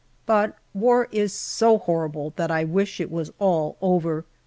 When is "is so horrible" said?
1.11-2.33